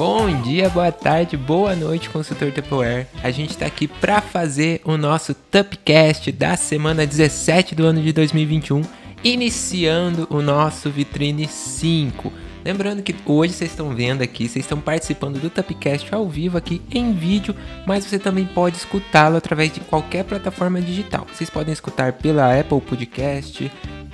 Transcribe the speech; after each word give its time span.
Bom 0.00 0.40
dia, 0.40 0.70
boa 0.70 0.90
tarde, 0.90 1.36
boa 1.36 1.76
noite, 1.76 2.08
consultor 2.08 2.50
Tupperware. 2.50 3.06
A 3.22 3.30
gente 3.30 3.50
está 3.50 3.66
aqui 3.66 3.86
para 3.86 4.22
fazer 4.22 4.80
o 4.82 4.96
nosso 4.96 5.34
Tupcast 5.34 6.32
da 6.32 6.56
semana 6.56 7.06
17 7.06 7.74
do 7.74 7.84
ano 7.84 8.00
de 8.00 8.10
2021, 8.10 8.80
iniciando 9.22 10.26
o 10.30 10.40
nosso 10.40 10.88
Vitrine 10.88 11.46
5. 11.46 12.32
Lembrando 12.64 13.02
que 13.02 13.14
hoje 13.26 13.52
vocês 13.52 13.72
estão 13.72 13.94
vendo 13.94 14.22
aqui, 14.22 14.48
vocês 14.48 14.64
estão 14.64 14.80
participando 14.80 15.38
do 15.38 15.50
Tupcast 15.50 16.14
ao 16.14 16.26
vivo 16.26 16.56
aqui 16.56 16.80
em 16.90 17.12
vídeo, 17.12 17.54
mas 17.86 18.06
você 18.06 18.18
também 18.18 18.46
pode 18.46 18.78
escutá-lo 18.78 19.36
através 19.36 19.70
de 19.70 19.80
qualquer 19.80 20.24
plataforma 20.24 20.80
digital. 20.80 21.26
Vocês 21.30 21.50
podem 21.50 21.74
escutar 21.74 22.14
pela 22.14 22.58
Apple 22.58 22.80
Podcast, 22.80 23.70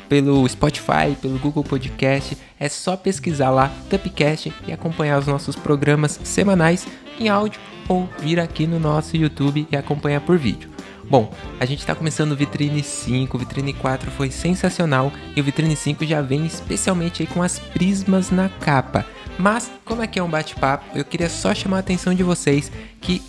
pelo 0.08 0.48
Spotify, 0.48 1.16
pelo 1.20 1.38
Google 1.38 1.64
Podcast. 1.64 2.36
É 2.58 2.68
só 2.68 2.96
pesquisar 2.96 3.50
lá 3.50 3.72
Tupcast 3.90 4.52
e 4.66 4.72
acompanhar 4.72 5.18
os 5.18 5.26
nossos 5.26 5.56
programas 5.56 6.20
semanais 6.24 6.86
em 7.18 7.28
áudio 7.28 7.60
ou 7.88 8.08
vir 8.18 8.40
aqui 8.40 8.66
no 8.66 8.78
nosso 8.78 9.16
YouTube 9.16 9.66
e 9.70 9.76
acompanhar 9.76 10.20
por 10.20 10.38
vídeo. 10.38 10.70
Bom, 11.08 11.32
a 11.60 11.64
gente 11.64 11.78
está 11.78 11.94
começando 11.94 12.32
o 12.32 12.36
Vitrine 12.36 12.82
5, 12.82 13.36
o 13.36 13.40
Vitrine 13.40 13.72
4 13.72 14.10
foi 14.10 14.30
sensacional 14.30 15.12
e 15.36 15.40
o 15.40 15.44
Vitrine 15.44 15.76
5 15.76 16.04
já 16.04 16.20
vem 16.20 16.44
especialmente 16.44 17.22
aí 17.22 17.28
com 17.28 17.42
as 17.42 17.60
prismas 17.60 18.30
na 18.30 18.48
capa. 18.48 19.06
Mas, 19.38 19.70
como 19.84 20.02
aqui 20.02 20.18
é 20.18 20.22
um 20.22 20.28
bate-papo, 20.28 20.98
eu 20.98 21.04
queria 21.04 21.28
só 21.28 21.54
chamar 21.54 21.76
a 21.76 21.80
atenção 21.80 22.12
de 22.12 22.22
vocês 22.22 22.72
que 23.00 23.22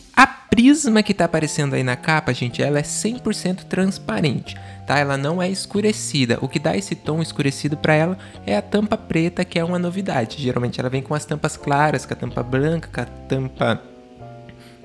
prisma 0.58 1.04
que 1.04 1.12
está 1.12 1.26
aparecendo 1.26 1.76
aí 1.76 1.84
na 1.84 1.96
capa, 1.96 2.34
gente, 2.34 2.64
ela 2.64 2.80
é 2.80 2.82
100% 2.82 3.66
transparente, 3.66 4.58
tá? 4.88 4.98
Ela 4.98 5.16
não 5.16 5.40
é 5.40 5.48
escurecida. 5.48 6.40
O 6.42 6.48
que 6.48 6.58
dá 6.58 6.76
esse 6.76 6.96
tom 6.96 7.22
escurecido 7.22 7.78
para 7.78 7.94
ela 7.94 8.18
é 8.44 8.58
a 8.58 8.62
tampa 8.62 8.98
preta, 8.98 9.46
que 9.46 9.60
é 9.60 9.64
uma 9.64 9.78
novidade. 9.78 10.42
Geralmente 10.42 10.80
ela 10.80 10.90
vem 10.90 11.04
com 11.04 11.14
as 11.14 11.26
tampas 11.26 11.56
claras, 11.56 12.08
com 12.08 12.14
a 12.16 12.18
tampa 12.18 12.42
branca, 12.42 12.90
com 12.92 13.02
a 13.02 13.06
tampa 13.06 13.80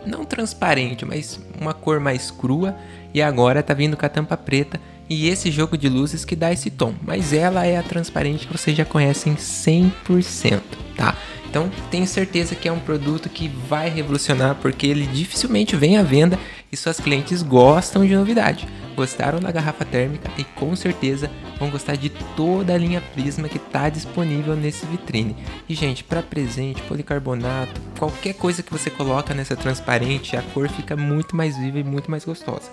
não 0.04 0.26
transparente, 0.26 1.06
mas 1.06 1.40
uma 1.58 1.72
cor 1.72 1.98
mais 1.98 2.30
crua. 2.30 2.76
E 3.14 3.22
agora 3.22 3.62
tá 3.62 3.72
vindo 3.72 3.96
com 3.96 4.04
a 4.04 4.10
tampa 4.10 4.36
preta 4.36 4.78
e 5.08 5.26
esse 5.26 5.50
jogo 5.50 5.78
de 5.78 5.88
luzes 5.88 6.22
que 6.22 6.36
dá 6.36 6.52
esse 6.52 6.70
tom. 6.70 6.92
Mas 7.00 7.32
ela 7.32 7.64
é 7.64 7.78
a 7.78 7.82
transparente 7.82 8.46
que 8.46 8.52
vocês 8.52 8.76
já 8.76 8.84
conhecem 8.84 9.36
100%, 9.36 10.60
tá? 10.98 11.16
Então 11.52 11.70
tenho 11.90 12.06
certeza 12.06 12.54
que 12.54 12.66
é 12.66 12.72
um 12.72 12.80
produto 12.80 13.28
que 13.28 13.46
vai 13.46 13.90
revolucionar 13.90 14.54
porque 14.54 14.86
ele 14.86 15.06
dificilmente 15.06 15.76
vem 15.76 15.98
à 15.98 16.02
venda 16.02 16.38
e 16.72 16.76
suas 16.78 16.98
clientes 16.98 17.42
gostam 17.42 18.06
de 18.06 18.16
novidade. 18.16 18.66
Gostaram 18.96 19.38
da 19.38 19.52
garrafa 19.52 19.84
térmica 19.84 20.30
e 20.38 20.44
com 20.44 20.74
certeza 20.74 21.30
vão 21.58 21.68
gostar 21.68 21.94
de 21.94 22.08
toda 22.08 22.72
a 22.72 22.78
linha 22.78 23.02
Prisma 23.12 23.50
que 23.50 23.58
está 23.58 23.90
disponível 23.90 24.56
nesse 24.56 24.86
vitrine. 24.86 25.36
E 25.68 25.74
gente, 25.74 26.02
para 26.02 26.22
presente, 26.22 26.80
policarbonato, 26.84 27.78
qualquer 27.98 28.32
coisa 28.32 28.62
que 28.62 28.72
você 28.72 28.88
coloca 28.88 29.34
nessa 29.34 29.54
transparente, 29.54 30.34
a 30.34 30.40
cor 30.54 30.70
fica 30.70 30.96
muito 30.96 31.36
mais 31.36 31.58
viva 31.58 31.78
e 31.78 31.84
muito 31.84 32.10
mais 32.10 32.24
gostosa. 32.24 32.70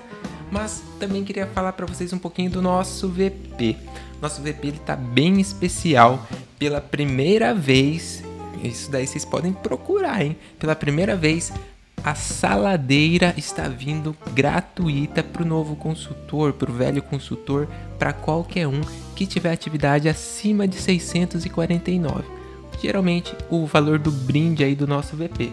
Mas 0.49 0.81
também 0.97 1.25
queria 1.25 1.47
falar 1.47 1.73
para 1.73 1.85
vocês 1.85 2.13
um 2.13 2.17
pouquinho 2.17 2.49
do 2.49 2.61
nosso 2.61 3.09
VP. 3.09 3.75
Nosso 4.21 4.41
VP 4.41 4.67
ele 4.67 4.79
tá 4.79 4.95
bem 4.95 5.41
especial. 5.41 6.25
Pela 6.57 6.81
primeira 6.81 7.53
vez 7.53 8.23
isso 8.67 8.91
daí 8.91 9.07
vocês 9.07 9.25
podem 9.25 9.53
procurar, 9.53 10.23
hein? 10.23 10.35
Pela 10.57 10.75
primeira 10.75 11.15
vez, 11.15 11.51
a 12.03 12.15
saladeira 12.15 13.33
está 13.37 13.67
vindo 13.67 14.15
gratuita 14.33 15.21
para 15.21 15.43
o 15.43 15.45
novo 15.45 15.75
consultor, 15.75 16.53
para 16.53 16.71
o 16.71 16.73
velho 16.73 17.01
consultor, 17.01 17.67
para 17.97 18.13
qualquer 18.13 18.67
um 18.67 18.81
que 19.15 19.25
tiver 19.25 19.51
atividade 19.51 20.07
acima 20.07 20.67
de 20.67 20.77
649. 20.77 22.23
Geralmente 22.81 23.35
o 23.49 23.65
valor 23.65 23.99
do 23.99 24.11
brinde 24.11 24.63
aí 24.63 24.75
do 24.75 24.87
nosso 24.87 25.15
VP. 25.15 25.51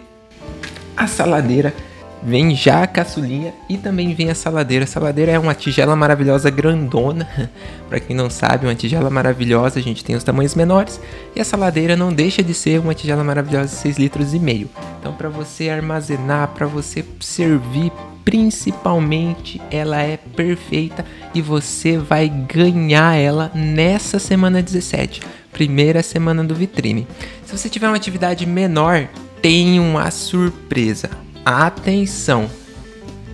A 0.96 1.06
saladeira 1.06 1.74
Vem 2.22 2.54
já 2.54 2.82
a 2.82 2.86
caçulinha 2.86 3.54
e 3.68 3.76
também 3.76 4.14
vem 4.14 4.30
a 4.30 4.34
saladeira. 4.34 4.84
A 4.84 4.88
saladeira 4.88 5.32
é 5.32 5.38
uma 5.38 5.54
tigela 5.54 5.94
maravilhosa 5.94 6.50
grandona. 6.50 7.28
para 7.88 8.00
quem 8.00 8.16
não 8.16 8.28
sabe, 8.30 8.66
uma 8.66 8.74
tigela 8.74 9.10
maravilhosa, 9.10 9.78
a 9.78 9.82
gente 9.82 10.04
tem 10.04 10.16
os 10.16 10.24
tamanhos 10.24 10.54
menores. 10.54 11.00
E 11.34 11.40
a 11.40 11.44
saladeira 11.44 11.96
não 11.96 12.12
deixa 12.12 12.42
de 12.42 12.54
ser 12.54 12.80
uma 12.80 12.94
tigela 12.94 13.22
maravilhosa 13.22 13.68
de 13.68 13.80
6 13.80 13.98
litros 13.98 14.34
e 14.34 14.38
meio. 14.38 14.68
Então 14.98 15.12
para 15.12 15.28
você 15.28 15.68
armazenar, 15.68 16.48
para 16.48 16.66
você 16.66 17.04
servir, 17.20 17.92
principalmente 18.24 19.60
ela 19.70 20.02
é 20.02 20.16
perfeita 20.16 21.04
e 21.32 21.40
você 21.40 21.96
vai 21.96 22.28
ganhar 22.28 23.14
ela 23.14 23.52
nessa 23.54 24.18
semana 24.18 24.60
17, 24.60 25.20
primeira 25.52 26.02
semana 26.02 26.42
do 26.42 26.54
vitrine. 26.54 27.06
Se 27.44 27.56
você 27.56 27.68
tiver 27.68 27.86
uma 27.86 27.96
atividade 27.96 28.44
menor, 28.44 29.08
tem 29.40 29.78
uma 29.78 30.10
surpresa 30.10 31.08
Atenção! 31.48 32.50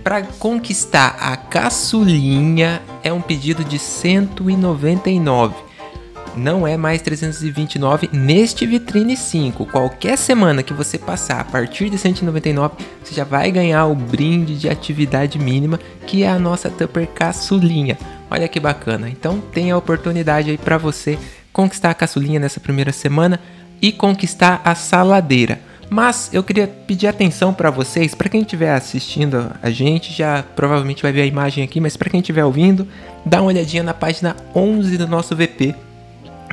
Para 0.03 0.21
conquistar 0.21 1.17
a 1.19 1.35
caçulinha 1.35 2.79
é 3.03 3.11
um 3.11 3.19
pedido 3.19 3.63
de 3.63 3.79
199. 3.79 5.55
Não 6.37 6.67
é 6.67 6.77
mais 6.77 7.01
329 7.01 8.11
neste 8.13 8.67
vitrine 8.67 9.17
5. 9.17 9.65
Qualquer 9.65 10.15
semana 10.15 10.61
que 10.61 10.75
você 10.75 10.99
passar 10.99 11.39
a 11.39 11.43
partir 11.43 11.89
de 11.89 11.97
199, 11.97 12.75
você 13.03 13.15
já 13.15 13.23
vai 13.23 13.51
ganhar 13.51 13.87
o 13.87 13.95
brinde 13.95 14.59
de 14.59 14.69
atividade 14.69 15.39
mínima, 15.39 15.79
que 16.05 16.21
é 16.21 16.29
a 16.29 16.37
nossa 16.37 16.69
Tupper 16.69 17.07
caçulinha. 17.07 17.97
Olha 18.29 18.47
que 18.47 18.59
bacana. 18.59 19.09
Então 19.09 19.39
tem 19.39 19.71
a 19.71 19.77
oportunidade 19.77 20.51
aí 20.51 20.57
para 20.59 20.77
você 20.77 21.17
conquistar 21.51 21.89
a 21.89 21.95
caçulinha 21.95 22.39
nessa 22.39 22.59
primeira 22.59 22.91
semana 22.91 23.39
e 23.81 23.91
conquistar 23.91 24.61
a 24.63 24.75
saladeira. 24.75 25.72
Mas 25.93 26.31
eu 26.33 26.41
queria 26.41 26.67
pedir 26.67 27.05
atenção 27.05 27.53
para 27.53 27.69
vocês, 27.69 28.15
para 28.15 28.27
quem 28.27 28.41
estiver 28.41 28.73
assistindo 28.73 29.51
a 29.61 29.69
gente, 29.69 30.11
já 30.11 30.43
provavelmente 30.55 31.03
vai 31.03 31.11
ver 31.11 31.21
a 31.21 31.25
imagem 31.27 31.63
aqui, 31.63 31.79
mas 31.79 31.95
para 31.95 32.09
quem 32.09 32.19
estiver 32.19 32.43
ouvindo, 32.43 32.87
dá 33.23 33.39
uma 33.39 33.49
olhadinha 33.49 33.83
na 33.83 33.93
página 33.93 34.35
11 34.55 34.97
do 34.97 35.07
nosso 35.07 35.35
VP. 35.35 35.75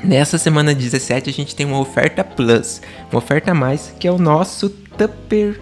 Nessa 0.04 0.36
semana 0.36 0.74
17 0.74 1.30
a 1.30 1.32
gente 1.32 1.56
tem 1.56 1.64
uma 1.64 1.78
oferta 1.78 2.22
plus, 2.22 2.82
uma 3.10 3.16
oferta 3.16 3.52
a 3.52 3.54
mais, 3.54 3.94
que 3.98 4.06
é 4.06 4.12
o 4.12 4.18
nosso 4.18 4.68
Tupper, 4.68 5.58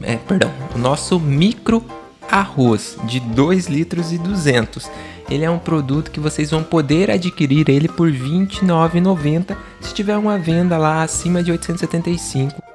é, 0.00 0.16
perdão, 0.16 0.50
o 0.74 0.78
nosso 0.78 1.20
micro 1.20 1.84
arroz 2.26 2.96
de 3.04 3.20
2 3.20 3.66
litros 3.66 4.14
e 4.14 4.18
200. 4.18 4.90
Ele 5.28 5.44
é 5.44 5.50
um 5.50 5.58
produto 5.58 6.10
que 6.10 6.18
vocês 6.18 6.50
vão 6.50 6.62
poder 6.62 7.10
adquirir 7.10 7.68
ele 7.68 7.86
por 7.86 8.10
R$ 8.10 8.18
29,90 8.18 9.54
se 9.78 9.92
tiver 9.92 10.16
uma 10.16 10.38
venda 10.38 10.78
lá 10.78 11.02
acima 11.02 11.42
de 11.42 11.52
875 11.52 12.69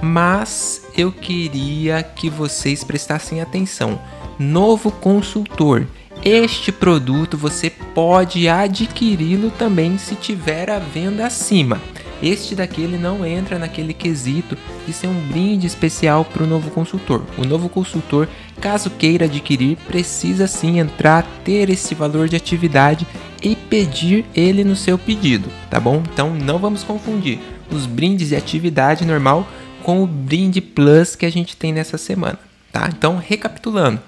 mas 0.00 0.82
eu 0.96 1.10
queria 1.10 2.02
que 2.02 2.28
vocês 2.28 2.84
prestassem 2.84 3.40
atenção. 3.40 4.00
Novo 4.38 4.90
consultor. 4.90 5.86
Este 6.24 6.72
produto 6.72 7.36
você 7.36 7.70
pode 7.70 8.48
adquiri-lo 8.48 9.50
também 9.50 9.96
se 9.98 10.14
tiver 10.14 10.70
a 10.70 10.78
venda 10.78 11.26
acima. 11.26 11.80
Este 12.22 12.54
daqui 12.54 12.80
ele 12.80 12.96
não 12.96 13.26
entra 13.26 13.58
naquele 13.58 13.92
quesito 13.92 14.56
de 14.86 14.92
ser 14.92 15.06
um 15.06 15.20
brinde 15.28 15.66
especial 15.66 16.24
para 16.24 16.42
o 16.42 16.46
novo 16.46 16.70
consultor. 16.70 17.22
O 17.36 17.44
novo 17.44 17.68
consultor, 17.68 18.26
caso 18.60 18.88
queira 18.90 19.26
adquirir, 19.26 19.76
precisa 19.86 20.46
sim 20.46 20.78
entrar, 20.78 21.26
ter 21.44 21.68
esse 21.68 21.94
valor 21.94 22.28
de 22.28 22.36
atividade 22.36 23.06
e 23.42 23.54
pedir 23.54 24.24
ele 24.34 24.64
no 24.64 24.74
seu 24.74 24.96
pedido, 24.96 25.50
tá 25.70 25.78
bom? 25.78 26.02
Então 26.10 26.34
não 26.34 26.58
vamos 26.58 26.82
confundir 26.82 27.38
os 27.70 27.84
brindes 27.84 28.28
de 28.28 28.36
atividade 28.36 29.04
normal 29.04 29.46
com 29.86 30.02
o 30.02 30.06
brinde 30.08 30.60
plus 30.60 31.14
que 31.14 31.24
a 31.24 31.30
gente 31.30 31.56
tem 31.56 31.72
nessa 31.72 31.96
semana, 31.96 32.40
tá? 32.72 32.90
Então, 32.92 33.18
recapitulando, 33.24 34.00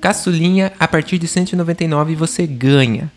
caçulinha 0.00 0.72
a 0.80 0.88
partir 0.88 1.16
de 1.16 1.28
199 1.28 2.16
você 2.16 2.44
ganha. 2.44 3.08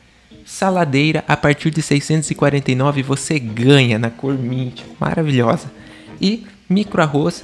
Saladeira 0.46 1.26
a 1.28 1.36
partir 1.36 1.72
de 1.72 1.82
649 1.82 3.02
você 3.02 3.40
ganha 3.40 3.98
na 3.98 4.12
cor 4.12 4.38
mint, 4.38 4.84
maravilhosa. 5.00 5.72
E 6.22 6.46
micro 6.70 7.02
arroz 7.02 7.44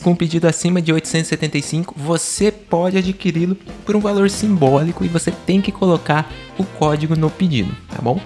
com 0.00 0.14
pedido 0.14 0.46
acima 0.46 0.80
de 0.80 0.92
875, 0.92 1.92
você 1.98 2.52
pode 2.52 2.96
adquiri-lo 2.96 3.56
por 3.84 3.96
um 3.96 4.00
valor 4.00 4.30
simbólico 4.30 5.04
e 5.04 5.08
você 5.08 5.32
tem 5.32 5.60
que 5.60 5.72
colocar 5.72 6.32
o 6.56 6.62
código 6.62 7.16
no 7.16 7.28
pedido, 7.30 7.74
tá 7.88 8.00
bom? 8.00 8.20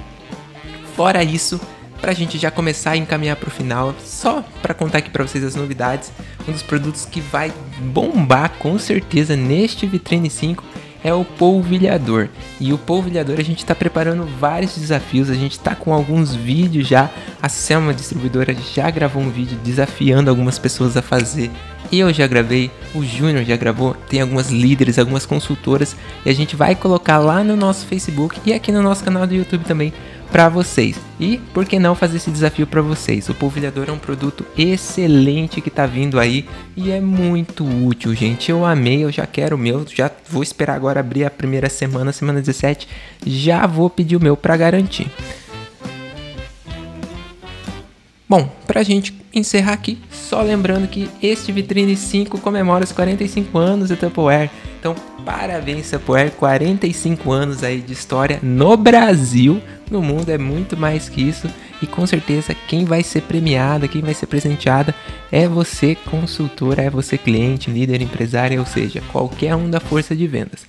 Fora 0.95 1.25
isso, 1.25 1.59
para 2.01 2.13
a 2.13 2.15
gente 2.15 2.39
já 2.39 2.51
começar 2.51 2.93
a 2.93 2.97
encaminhar 2.97 3.37
para 3.37 3.49
o 3.49 3.53
final, 3.53 3.95
só 4.05 4.43
para 4.63 4.73
contar 4.73 4.99
aqui 4.99 5.11
para 5.11 5.27
vocês 5.27 5.45
as 5.45 5.55
novidades, 5.55 6.11
um 6.49 6.53
dos 6.53 6.63
produtos 6.63 7.05
que 7.05 7.21
vai 7.21 7.53
bombar 7.79 8.53
com 8.59 8.79
certeza 8.79 9.37
neste 9.37 9.87
Vitrine 9.87 10.31
5 10.31 10.65
é 11.03 11.13
o 11.15 11.25
polvilhador. 11.25 12.29
E 12.61 12.73
o 12.73 12.79
polvilhador 12.79 13.39
a 13.39 13.43
gente 13.43 13.59
está 13.59 13.75
preparando 13.75 14.27
vários 14.39 14.77
desafios, 14.77 15.31
a 15.31 15.35
gente 15.35 15.53
está 15.53 15.75
com 15.75 15.93
alguns 15.93 16.35
vídeos 16.35 16.87
já. 16.87 17.11
A 17.41 17.49
Selma 17.49 17.95
distribuidora 17.95 18.55
já 18.75 18.91
gravou 18.91 19.23
um 19.23 19.31
vídeo 19.31 19.59
desafiando 19.65 20.31
algumas 20.31 20.59
pessoas 20.59 20.97
a 20.97 21.03
fazer. 21.03 21.51
Eu 21.93 22.13
já 22.13 22.27
gravei, 22.27 22.71
o 22.95 23.05
Júnior 23.05 23.45
já 23.45 23.57
gravou, 23.57 23.95
tem 24.09 24.21
algumas 24.21 24.51
líderes, 24.51 24.99
algumas 24.99 25.27
consultoras 25.27 25.97
e 26.25 26.31
a 26.31 26.33
gente 26.33 26.55
vai 26.55 26.77
colocar 26.77 27.19
lá 27.19 27.43
no 27.43 27.57
nosso 27.57 27.85
Facebook 27.87 28.41
e 28.47 28.53
aqui 28.53 28.71
no 28.71 28.81
nosso 28.81 29.03
canal 29.03 29.27
do 29.27 29.35
YouTube 29.35 29.65
também 29.65 29.93
para 30.31 30.49
vocês. 30.49 30.97
E 31.19 31.39
por 31.53 31.65
que 31.65 31.79
não 31.79 31.95
fazer 31.95 32.19
esse 32.19 32.31
desafio 32.31 32.67
para 32.67 32.81
vocês? 32.81 33.29
O 33.29 33.35
polvilhador 33.35 33.87
é 33.89 33.93
um 33.93 33.99
produto 33.99 34.47
excelente 34.57 35.61
que 35.61 35.71
tá 35.71 35.87
vindo 35.87 36.19
aí 36.21 36.49
e 36.77 36.91
é 36.91 37.01
muito 37.01 37.65
útil, 37.65 38.15
gente. 38.15 38.51
Eu 38.51 38.65
amei, 38.65 39.05
eu 39.05 39.11
já 39.11 39.27
quero 39.27 39.57
o 39.57 39.59
meu, 39.59 39.85
já 39.93 40.11
vou 40.29 40.43
esperar 40.43 40.77
agora 40.77 41.01
abrir 41.01 41.25
a 41.25 41.31
primeira 41.31 41.69
semana, 41.69 42.13
semana 42.13 42.41
17, 42.41 42.89
já 43.27 43.67
vou 43.67 43.91
pedir 43.91 44.17
o 44.17 44.23
meu 44.23 44.37
para 44.37 44.57
garantir. 44.57 45.11
Bom, 48.29 48.49
pra 48.65 48.85
gente 48.85 49.13
encerrar 49.35 49.73
aqui, 49.73 49.99
só 50.31 50.41
lembrando 50.43 50.87
que 50.87 51.11
este 51.21 51.51
Vitrine 51.51 51.97
5 51.97 52.39
comemora 52.39 52.85
os 52.85 52.93
45 52.93 53.59
anos 53.59 53.89
da 53.89 53.97
Tupperware. 53.97 54.49
Então, 54.79 54.95
parabéns 55.25 55.91
Tupperware, 55.91 56.31
45 56.31 57.33
anos 57.33 57.65
aí 57.65 57.81
de 57.81 57.93
história 57.93 58.39
no 58.41 58.77
Brasil. 58.77 59.61
No 59.91 60.01
mundo 60.01 60.31
é 60.31 60.39
muito 60.39 60.77
mais 60.77 61.09
que 61.09 61.21
isso 61.21 61.51
e 61.83 61.87
com 61.87 62.07
certeza 62.07 62.55
quem 62.69 62.85
vai 62.85 63.03
ser 63.03 63.23
premiada, 63.23 63.89
quem 63.89 64.03
vai 64.03 64.15
ser 64.15 64.27
presenteada 64.27 64.95
é 65.33 65.49
você 65.49 65.97
consultora, 65.97 66.83
é 66.83 66.91
você 66.91 67.19
cliente, 67.19 67.69
líder, 67.69 68.01
empresário, 68.01 68.61
ou 68.61 68.67
seja, 68.67 69.03
qualquer 69.11 69.57
um 69.57 69.69
da 69.69 69.81
força 69.81 70.15
de 70.15 70.29
vendas. 70.29 70.65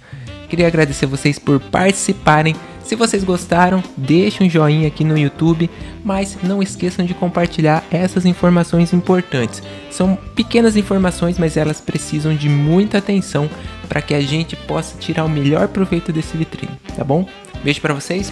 Queria 0.49 0.65
agradecer 0.65 1.05
vocês 1.05 1.37
por 1.37 1.59
participarem 1.59 2.55
se 2.83 2.95
vocês 2.95 3.23
gostaram, 3.23 3.83
deixe 3.95 4.43
um 4.43 4.49
joinha 4.49 4.87
aqui 4.87 5.03
no 5.03 5.17
YouTube, 5.17 5.69
mas 6.03 6.37
não 6.43 6.61
esqueçam 6.61 7.05
de 7.05 7.13
compartilhar 7.13 7.83
essas 7.91 8.25
informações 8.25 8.93
importantes. 8.93 9.61
São 9.89 10.17
pequenas 10.35 10.75
informações, 10.75 11.37
mas 11.37 11.57
elas 11.57 11.79
precisam 11.79 12.35
de 12.35 12.49
muita 12.49 12.97
atenção 12.97 13.49
para 13.87 14.01
que 14.01 14.13
a 14.13 14.21
gente 14.21 14.55
possa 14.55 14.97
tirar 14.97 15.25
o 15.25 15.29
melhor 15.29 15.67
proveito 15.67 16.11
desse 16.11 16.37
vitrine, 16.37 16.77
tá 16.95 17.03
bom? 17.03 17.27
Beijo 17.63 17.81
para 17.81 17.93
vocês. 17.93 18.31